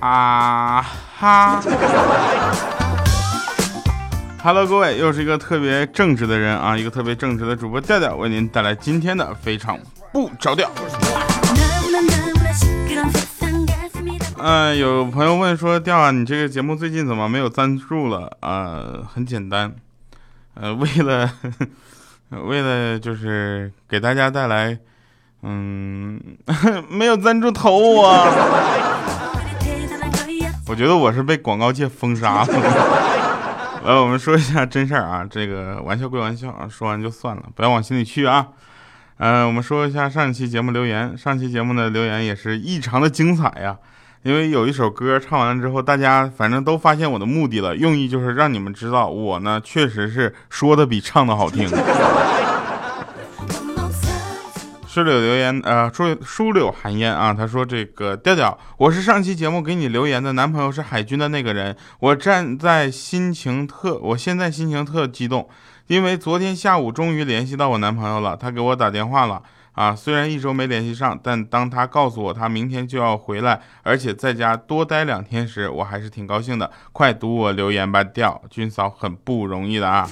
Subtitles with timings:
[0.00, 0.84] 啊
[1.18, 1.62] 哈
[4.42, 9.78] ！Hello，各位，又是一个特别正直的人啊，一个特别正直的主播调调，为您带来今天的非常
[10.12, 10.70] 不着调。
[14.46, 18.30] 嗯，有朋友问说，调啊，你这个节目最近怎么没有赞助了？
[18.40, 19.74] 呃，很简单，
[20.52, 21.30] 呃，为了
[22.44, 24.78] 为了就是给大家带来，
[25.44, 26.20] 嗯，
[26.90, 28.10] 没有赞助投我。
[30.68, 32.48] 我觉得我是被广告界封杀了。
[33.82, 38.48] 来，我们说一下真事儿啊，这个玩笑归玩笑啊，说完就算了，不要往心里去啊。
[39.16, 43.78] 嗯，我们说一下上一期节目留言，上期节目的留言也是异常的精彩呀，
[44.24, 51.68] 因为有一首歌唱完了之后，大家反正都发现我的目的了，用意就是让你们知道我呢确实是说的比唱的好听。
[54.88, 65.46] 书柳留言，呃，书书柳寒烟啊，他说这个调调，我是上期节目给你留言的男朋友是海军的那个人，我站在心情特，我现在心情特激动，
[65.88, 69.42] 因为昨天下午终于联系到我男朋友了，他给我打电话了
[69.74, 76.70] 啊，虽然一周没联系上，但当他告诉我他明天就要回来，而且在家多待两天时，我还是挺高兴的。
[76.92, 80.08] 快读我留言吧，掉军嫂很不容易的啊。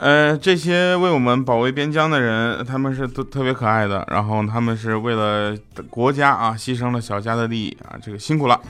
[0.00, 5.56] 呃，这些为我们保卫边疆的人，他们是都特别可爱的，然后他们是为了
[5.90, 8.60] 国家啊，牺牲了小家的利益啊，这个辛苦了。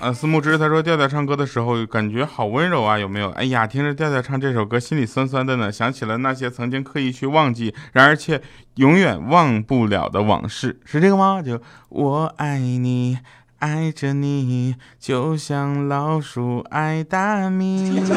[0.00, 3.30] 啊，思慕之他说调调唱歌的时候感觉好温柔啊，有没有？
[3.30, 8.40] 哎呀，听着调调唱这首歌，心里酸酸的呢，想起了那些曾经刻意去忘记，然而却
[8.76, 11.40] 永远忘不了的往事，是这个吗？
[11.42, 13.18] 就我爱你。
[13.58, 18.02] 爱着你，就像老鼠爱大米。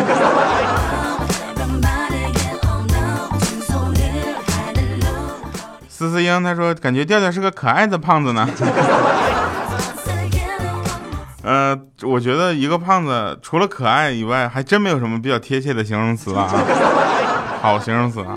[5.87, 8.45] 思思英他说，感觉调调是个可爱的胖子呢。
[11.49, 16.47] 呃，我觉得一个胖子除了可爱以外，还真没有什么比较贴切的形容词啊。
[17.59, 18.35] 好形容词啊。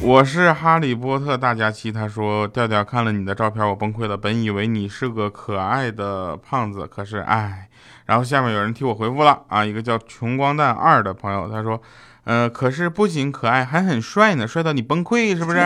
[0.00, 4.16] 我是哈利波特大假期，他说调调看了你的照片，我崩溃了。
[4.16, 7.68] 本以为你是个可爱的胖子，可是唉。
[8.06, 11.82] 然后下面有人替我回复了啊，一个叫穷光蛋二的朋友，他说，
[12.22, 15.58] 呃，可是不仅可爱，还很帅呢，帅到你崩溃是不是？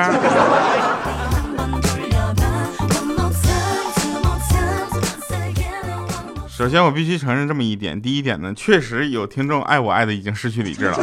[6.56, 10.96] 首先我必须承认这么一点，第一点呢，确实有听众爱我爱的已经失去理智了。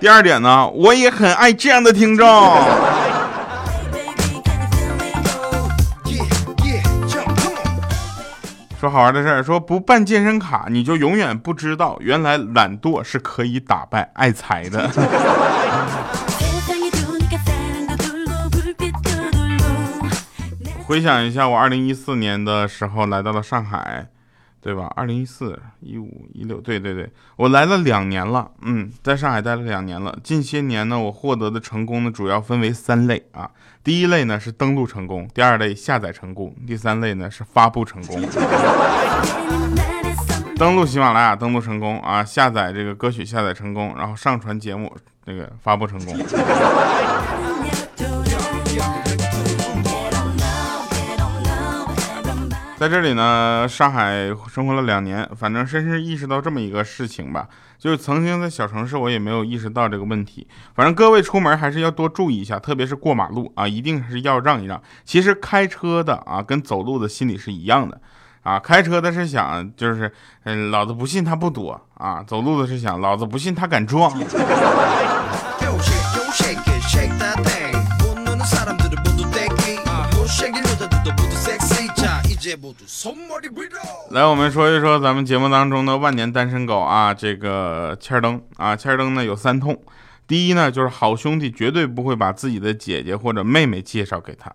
[0.00, 2.26] 第二点呢，我也很爱这样的听众。
[8.80, 14.90] 说好玩的事儿，说不办健身卡，你就永远不知道，原来懒惰是可以打败爱财的。
[20.92, 24.06] 回想一下，我二零一四年的时候来到了上海。
[24.60, 24.88] 对吧？
[24.94, 30.16] 二零一四、一五、一六，对对对，我来了两年了，嗯，在上海待了两年了。
[30.22, 33.50] 近些年呢，我获得的成功呢，主要分为三类啊。
[33.82, 38.22] 第一类呢是登录成功，第二类下载成功，第三类呢是发布成功。
[40.56, 46.16] 登录喜马拉雅登录成功啊，下载这个歌曲下载成功，然后上传节目那个发布成功。
[52.82, 57.46] 在这里呢，上海生活了两年，反正深深意识到这么一个事情吧，
[57.78, 60.48] 就是曾经在小城市，我也没有意识到这个问题。
[60.74, 64.82] 反正各位出门还是要多注意一下，特别是过马路啊，一定是要让一让。
[65.04, 68.00] 其实开车的啊，跟走路的心理是一样的
[68.42, 70.12] 啊，开车的是想就是，
[70.42, 74.12] 嗯，老子不信他不躲啊，走路的是想老子不信他敢撞。
[84.10, 89.80] 来，我们说一说咱们节目当中的万年单身狗啊，这个千登啊，千登呢有三痛。
[90.26, 94.52] 第一呢，就是好兄弟绝对不会把自己的姐姐或者妹妹介绍给他。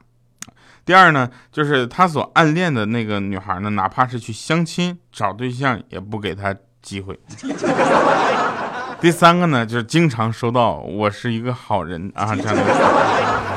[0.85, 7.19] 第二呢，就是他所暗恋的那个女孩呢，哪怕是去相亲找对象，也不给他机会。
[9.01, 13.56] 第三个呢，就是经常收到“我是一个好人”啊这样的。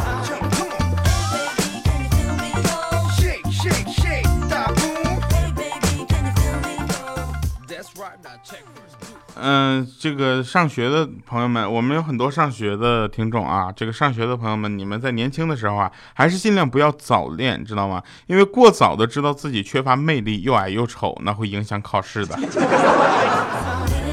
[9.42, 13.72] 嗯，这个上学的朋友们，我们有很多上学的听众啊。
[13.74, 18.02] 这个上学的朋友们，你们在年轻的时候啊，还是尽量不要早恋，知道吗？
[18.26, 22.38] 因为过早的知道自己缺乏魅力，又矮又丑，那会影响考试的。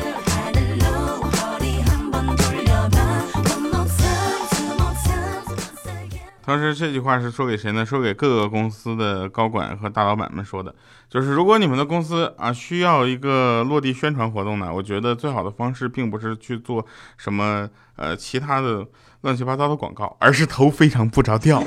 [6.47, 7.85] 同时，这句话是说给谁呢？
[7.85, 10.73] 说给各个公司的高管和大老板们说的，
[11.09, 16.85] 就是如果你们的公司啊需要一个落地宣传活动呢，我觉得最好的方式并不是去做
[17.17, 17.67] 什么
[17.97, 18.85] 呃其他的
[19.23, 21.61] 乱七八糟的广告，而是投非常不着调，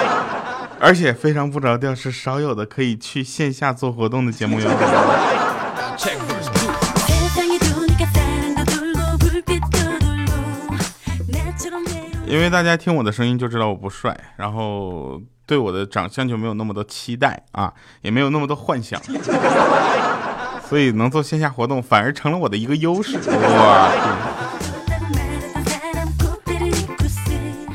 [0.80, 4.70] 而且非常不着调是少有的可以去线下做活动的节目哟。
[12.28, 17.72] 因为大家听我的声音就知道我不帅，然后对我的长相就没有那么多期待啊，
[18.02, 19.00] 也没有那么多幻想，
[20.68, 23.16] 所以能做线下活动反而成了我的一个优势。
[23.16, 23.90] 哇！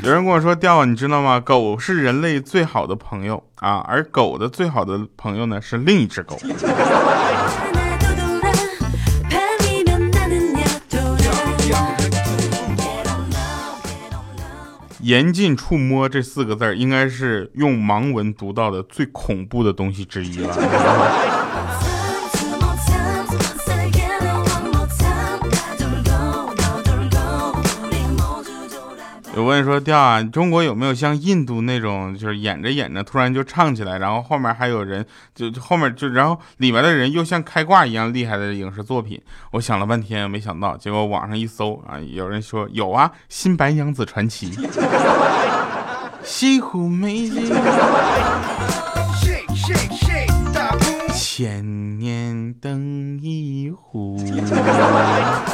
[0.03, 1.39] 有人跟我说，调，你知道吗？
[1.39, 6.37] 狗是人类最好的朋友啊，而狗的最好的朋友呢是另一只狗。
[15.03, 21.42] 严禁触摸这四个字应该是用盲文读到的最恐怖的东西之一了。
[29.35, 35.03] 有问说调啊，中国有没有像印度那种，就是演着演着突然就唱起来，然后后面还有人，
[35.33, 39.19] 就后面就然后里面的人又像开挂一样厉害的影视作品？
[39.51, 44.51] 我想了半天没想到，结果网上一搜啊，有人说有啊，《新白娘子传奇》。
[46.23, 47.51] 西湖美景，
[51.13, 54.17] 千年等一壶。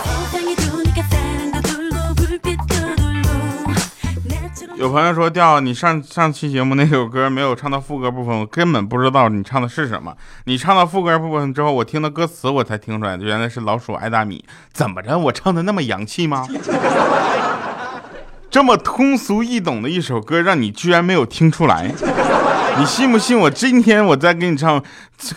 [4.80, 10.16] 有朋友说调你上上期节目那首歌没有唱到副歌部分，我根本不知道你唱的是什么。
[10.46, 14.46] 你唱到副歌部分之后，我听到歌词我才听出来，原来是老鼠爱大米。
[14.72, 16.48] 怎么着，我唱的那么洋气吗？
[18.50, 21.94] 这么通俗易懂的一首歌，让你居然没有听出来？
[22.80, 24.82] 你信不信我今天我再给你唱？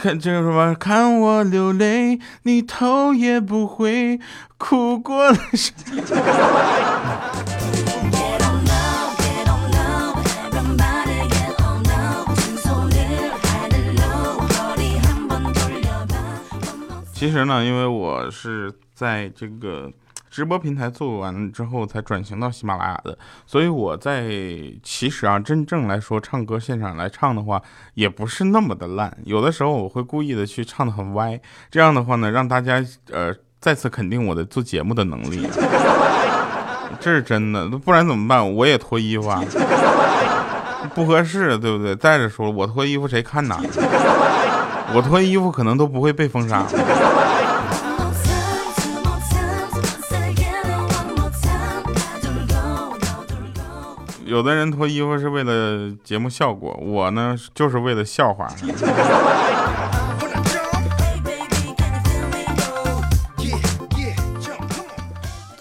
[0.01, 0.73] 看这个什么？
[0.77, 4.21] 看我流泪，你头也不回，
[4.57, 5.37] 哭过了。
[17.23, 19.89] 其实呢，因为我是在这个
[20.29, 23.17] 直播平台做完之后才转型到喜马拉雅的，
[23.47, 24.25] 所以我在
[24.83, 27.63] 其实啊，真正来说唱歌现场来唱的话，
[27.95, 29.17] 也不是那么的烂。
[29.23, 31.41] 有的时候我会故意的去唱的很歪，
[31.71, 35.49] 这样的话呢，让大家呃再次肯定我的做节目的能力。
[36.99, 38.53] 这是真的，不然怎么办？
[38.53, 39.41] 我也脱衣服啊，
[40.93, 41.95] 不合适，对不对？
[41.95, 43.57] 再者说，我脱衣服谁看呢？
[44.95, 46.67] 我脱衣服可能都不会被封杀。
[54.25, 58.49] 有的人脱衣服是为了节目效果，我呢就是为了笑话。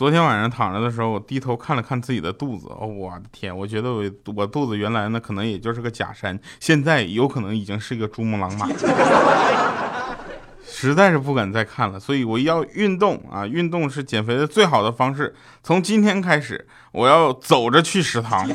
[0.01, 3.55] 昨天晚上躺着的时候，我低头看了看自己的肚子，哦，我的天！
[3.55, 4.03] 我觉得我
[4.35, 8.67] 我肚子原来呢可能也就是个假山，现在有可能已经是一个珠穆朗玛，
[10.65, 11.99] 实在是不敢再看了。
[11.99, 15.35] 所以我要运动啊，运动是减肥的最好的方式。
[15.61, 18.49] 从今天开始，我要走着去食堂。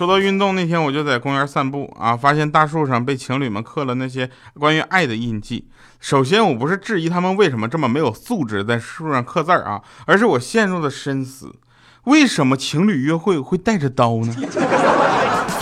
[0.00, 5.68] 说到运动，那天我就在公园散步啊，发现大树上被情侣们刻了那些关于爱的印记。
[6.00, 11.54] 首先，我不是质疑他们为什么这么没有素质在树上刻字儿啊，而是我陷入了深思：
[12.04, 14.34] 为什么情侣约会会带着刀呢？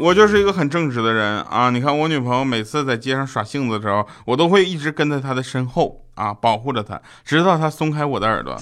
[0.00, 1.70] 我就是一个很正直的人啊！
[1.70, 8.56] 你看我女朋友每次在街上耍性子的时候，我都会一直跟在她的身后啊，保护着她，直到她松开我的耳朵。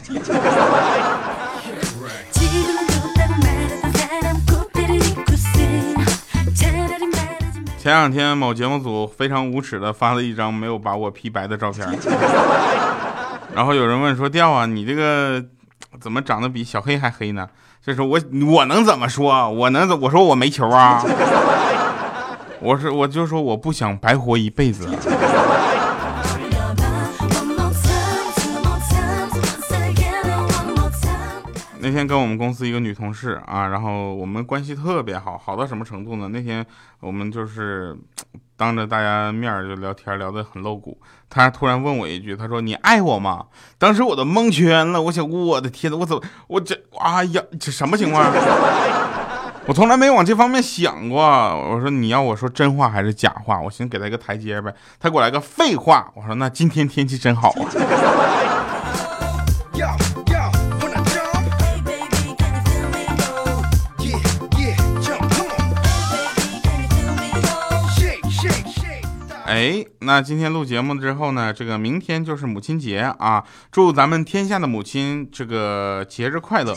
[7.78, 11.86] 前两天某节目组非常无耻的发了一张没有把我 P 白的照片，
[13.54, 15.44] 然后有人问说：“调啊，你这个
[16.00, 17.48] 怎么长得比小黑还黑呢？”
[17.86, 18.18] 这是我
[18.50, 19.48] 我能怎么说？
[19.48, 21.00] 我能怎我说我没球啊？
[22.58, 24.88] 我是我就说我不想白活一辈子。
[31.86, 36.28] 那天跟我们公司一个女同事啊，然后我们关系特别好，好到什么程度呢？
[36.32, 36.66] 那天
[36.98, 37.96] 我们就是
[38.56, 40.98] 当着大家面就聊天，聊得很露骨。
[41.30, 43.44] 她突然问我一句，她说：“你爱我吗？”
[43.78, 48.26] 当时我都蒙圈了，我想，我的天呐，我怎么，我这，哎呀，这什么情况？
[49.68, 51.22] 我从来没往这方面想过。
[51.22, 53.60] 我说你要我说真话还是假话？
[53.60, 54.74] 我寻思给他一个台阶呗。
[54.98, 56.10] 他给我来个废话。
[56.16, 57.70] 我说那今天天气真好啊。
[69.56, 76.76] 哎，那今天录节目之后呢，这个明天就是母亲节啊，祝咱们天下的母亲这个节日快乐。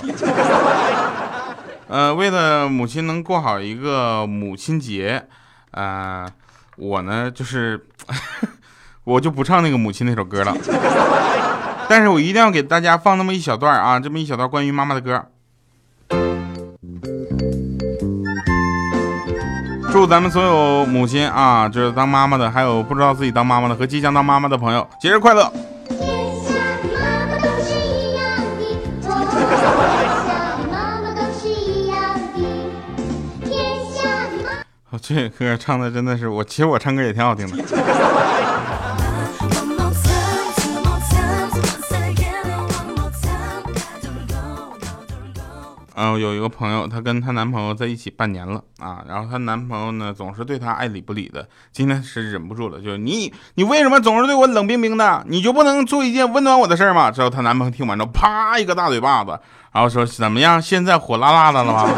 [1.89, 5.27] 呃，为了母亲能过好一个母亲节，
[5.71, 6.25] 啊，
[6.77, 7.85] 我呢就是，
[9.03, 10.55] 我就不唱那个母亲那首歌了，
[11.89, 15.25] 但是我一定要给大家放那么一小段啊，这么一小段关于妈妈的歌。
[19.91, 25.51] 祝咱们所有母亲啊，就是当妈妈的，还有不知道自己当妈妈的和即将当妈妈的朋友，节日快乐！
[35.01, 37.63] 这歌唱的真的是我，其实我唱歌也挺好听的。
[46.01, 51.45] 嗯，有一个朋友，她跟她男朋友在一起半年了啊，然后她男朋友呢总是对她爱理不理的。
[51.73, 55.25] 今天是忍不住了，就你，你为什么总是对我冷冰冰的？
[55.27, 57.11] 你就不能做一件温暖我的事儿吗？
[57.11, 59.37] 之后她男朋友听完之后，啪一个大嘴巴子，
[59.73, 60.61] 然后说怎么样？
[60.61, 61.89] 现在火辣辣的了吗？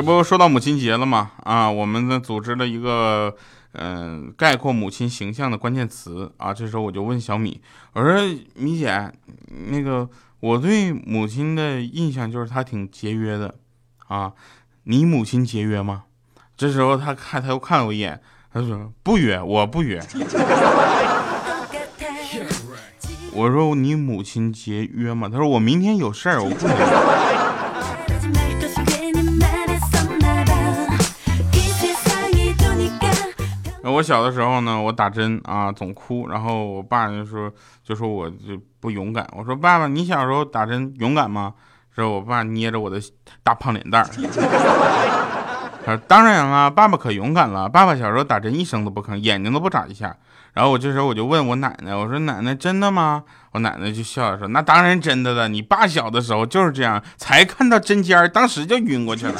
[0.00, 1.32] 这不说到母亲节了吗？
[1.44, 3.36] 啊，我们呢组织了一个，
[3.72, 6.54] 嗯，概括母亲形象的关键词啊。
[6.54, 7.60] 这时候我就问小米，
[7.92, 8.14] 我说
[8.54, 9.12] 米姐，
[9.68, 10.08] 那个
[10.40, 13.54] 我对母亲的印象就是她挺节约的，
[14.08, 14.32] 啊，
[14.84, 16.04] 你母亲节约吗？
[16.56, 20.02] 这时候她看她又看了我一眼，她说不约，我不约。
[23.34, 25.28] 我说你母亲节约吗？
[25.28, 27.29] 她说我明天有事儿，我不约。
[33.90, 39.26] 我小的时候呢，我打针啊总哭，然后我爸就说就说我就不勇敢。
[39.36, 41.54] 我说爸爸，你小时候打针勇敢吗？
[41.94, 43.00] 之后我爸捏着我的
[43.42, 44.06] 大胖脸蛋儿，
[45.84, 47.68] 他说当然了，爸爸可勇敢了。
[47.68, 50.16] 爸爸小时候打针一声都不吭，眼睛都不眨一下。
[50.52, 53.24] 然后我这时候我就问我奶奶，我说奶奶真的吗？
[53.52, 59.32] 我奶奶就笑着说那当然真的了，你爸小的时候就是这样，才看到针尖儿，当时就晕过去了。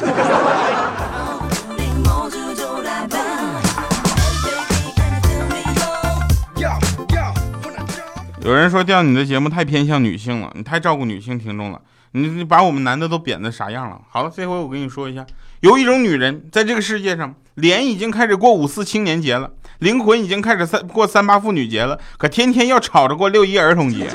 [8.43, 11.81] 有人说调你的节目太偏向女性了，你太照顾女性听众了，
[12.13, 14.01] 你你把我们男的都贬得啥样了？
[14.09, 15.27] 好了，这回我跟你说一下，
[15.61, 24.09] 有一种女人在这个世界上，脸已经开始过五四青年节了，灵魂已经开始三过三八妇女节了，可天天要吵着过六一儿童节。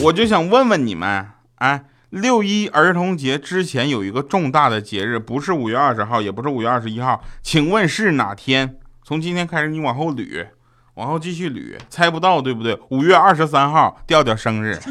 [0.00, 8.76] 我就想问问你们，哎，六一儿童节之前有一个重大的节日，不是五月二十号，也不是五月二十一号，请问是哪天？
[9.10, 10.46] 从今天开始，你往后捋，
[10.94, 12.78] 往后继续捋，猜不到对不对？
[12.90, 14.78] 五月二十三号，调调生日。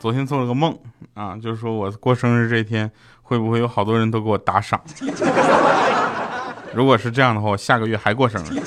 [0.00, 0.76] 昨天做了个梦
[1.14, 2.90] 啊，就是说我过生日这天，
[3.22, 4.82] 会不会有好多人都给我打赏？
[6.74, 8.60] 如果是这样的话，我下个月还过生日。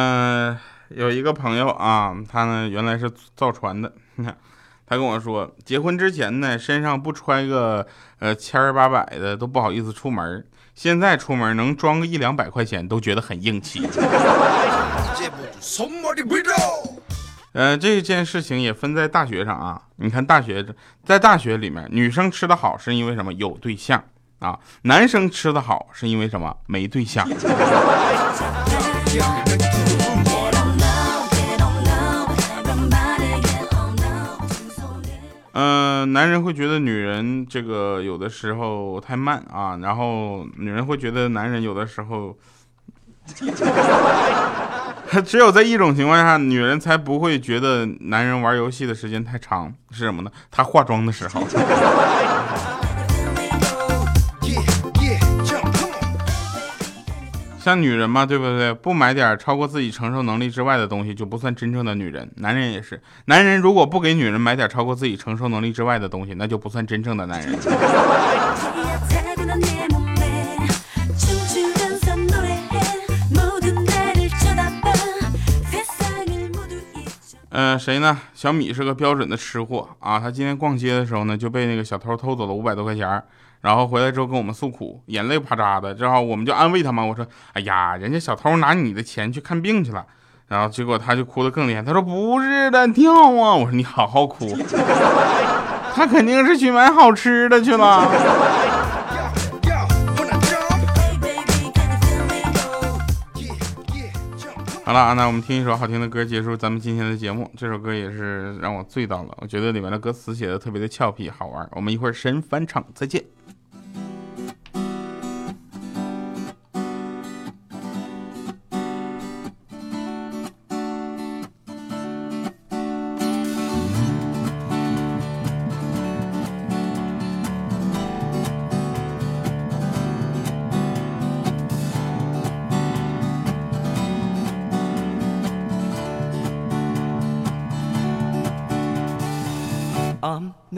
[0.00, 0.56] 嗯，
[0.90, 3.92] 有一个朋友啊，他呢原来是造船的，
[4.86, 7.84] 他跟我说，结婚之前呢身上不揣个
[8.20, 13.82] 呃千儿八百的都不好意思出门，现在出门能装个一两百块钱都觉得很硬气。
[17.52, 20.64] 呃，这件事情也分在大学上啊，你看大学
[21.02, 23.32] 在大学里面，女生吃的好是因为什么？
[23.32, 24.04] 有对象
[24.40, 26.56] 啊，男生吃的好是因为什么？
[26.66, 27.28] 没对象。
[35.52, 42.36] 嗯， 男人会觉得女人这个有的时候太慢啊，然后女人会觉得男人有的时候
[45.26, 50.30] 只有在一种情况下，女人才不会觉得男人玩游戏的时间太长，是什么呢？
[50.50, 51.42] 他化妆的时候。
[57.68, 58.72] 像女人嘛，对不对？
[58.72, 62.26] 不买点超过自己承受能力之外的东西，就不算真正的女人。
[62.36, 67.58] 男人也是，男人如果不给女人买点超过自己承受能力之外的东西，那就不算真正的男人。
[77.50, 78.18] 嗯，谁呢？
[78.32, 80.18] 小米是个标准的吃货啊！
[80.18, 83.22] 他今天逛街的时候呢，就被那个小偷偷走了五百多块钱，
[83.60, 85.94] 然后回来之后跟我们诉苦，眼泪啪嚓的。
[85.94, 90.04] 正好我们就安慰他嘛，我说：“哎呀，人家小偷拿你的钱去看病去了。”
[90.48, 94.56] 然后结果他就哭的更厉害，他说：“不是的，跳啊！”我说：“你好好哭，
[95.94, 98.08] 他肯定是去买好吃的去了。”
[104.88, 107.50] 好了，那我们听一首好听的歌，结束咱们今天的节目。
[107.54, 111.68] 这首歌也是让我醉到了，我觉得里面的歌词写的特别的俏皮好玩。
[111.72, 113.22] 我们一会儿神返场，再见。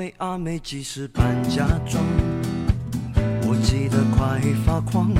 [0.01, 2.03] 阿妹阿妹，几时搬家装？
[3.43, 5.13] 我急得快发狂。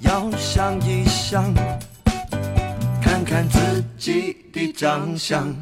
[0.00, 1.42] 要想一想，
[3.02, 5.54] 看看自己的长相。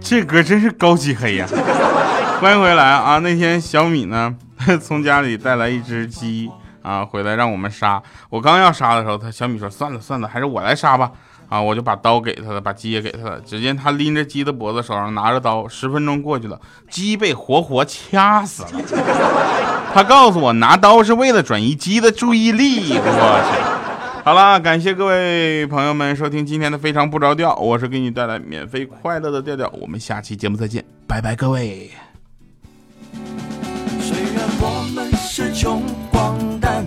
[0.00, 1.46] 这歌真是高级黑呀！
[2.40, 3.18] 欢迎回来啊！
[3.18, 4.34] 那天小米呢，
[4.80, 6.50] 从家里带来一只鸡
[6.82, 8.02] 啊，回来让我们杀。
[8.28, 11.10] 我刚要杀的时候，他小米说：“算了算了，还是我来杀吧。”
[11.48, 13.40] 啊，我就把刀给他了，把鸡也给他了。
[13.40, 15.68] 只见他拎着鸡的脖子，手上拿着刀。
[15.68, 18.70] 十分钟过去了，鸡被活活掐死了。
[19.94, 22.98] 他告诉我，拿刀是为了转移鸡的注意力。
[22.98, 23.76] 我去。
[24.24, 31.92] 好了，感谢各位朋友们收听今天的非常不着调，我是给你带来免费快乐的调调，我们下期节目再见，拜拜各位。
[34.00, 35.80] 虽然我们是穷
[36.10, 36.84] 光蛋，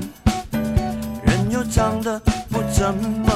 [1.26, 2.20] 人又长得
[2.50, 3.29] 不怎么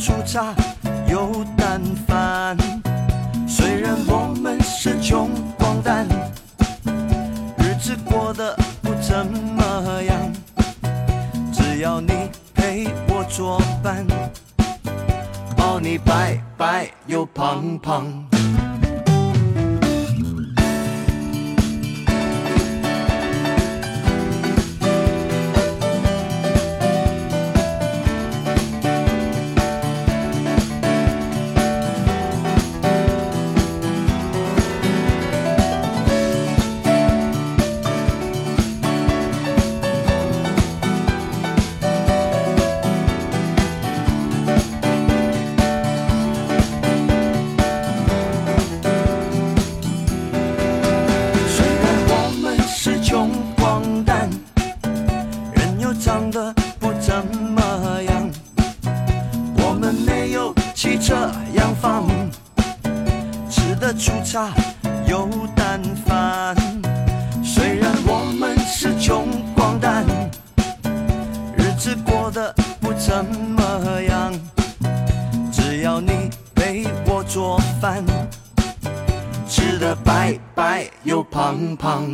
[0.00, 0.54] 粗茶
[1.06, 2.56] 又淡饭。
[3.46, 6.06] 虽然我们是穷光蛋。
[7.58, 10.32] 日子过得不怎么样，
[11.52, 14.06] 只要你陪我作伴，
[15.54, 18.29] 抱你白白又胖胖。
[61.10, 61.16] 这
[61.54, 62.06] 样放，
[63.50, 64.48] 吃的粗茶
[65.08, 66.54] 有淡饭，
[67.42, 70.06] 虽然我们是穷光蛋，
[71.56, 74.32] 日子过得不怎么样。
[75.50, 78.04] 只要你陪我做饭，
[79.48, 82.06] 吃的白白又胖胖。